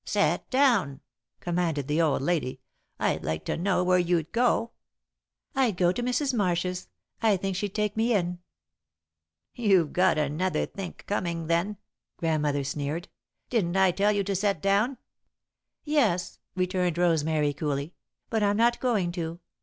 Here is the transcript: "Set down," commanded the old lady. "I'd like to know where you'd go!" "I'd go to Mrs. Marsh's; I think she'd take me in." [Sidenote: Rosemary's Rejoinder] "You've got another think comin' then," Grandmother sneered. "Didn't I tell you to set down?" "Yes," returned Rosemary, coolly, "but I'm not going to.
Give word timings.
"Set 0.03 0.49
down," 0.49 0.99
commanded 1.41 1.87
the 1.87 2.01
old 2.01 2.23
lady. 2.23 2.59
"I'd 2.97 3.23
like 3.23 3.45
to 3.45 3.55
know 3.55 3.83
where 3.83 3.99
you'd 3.99 4.31
go!" 4.31 4.71
"I'd 5.53 5.77
go 5.77 5.91
to 5.91 6.01
Mrs. 6.01 6.33
Marsh's; 6.33 6.87
I 7.21 7.37
think 7.37 7.55
she'd 7.55 7.75
take 7.75 7.95
me 7.95 8.11
in." 8.15 8.39
[Sidenote: 9.55 9.57
Rosemary's 9.57 9.57
Rejoinder] 9.57 9.71
"You've 9.85 9.93
got 9.93 10.17
another 10.17 10.65
think 10.65 11.05
comin' 11.05 11.45
then," 11.45 11.77
Grandmother 12.17 12.63
sneered. 12.63 13.09
"Didn't 13.51 13.77
I 13.77 13.91
tell 13.91 14.11
you 14.11 14.23
to 14.23 14.35
set 14.35 14.59
down?" 14.59 14.97
"Yes," 15.85 16.39
returned 16.55 16.97
Rosemary, 16.97 17.53
coolly, 17.53 17.93
"but 18.31 18.41
I'm 18.41 18.57
not 18.57 18.79
going 18.79 19.11
to. 19.11 19.39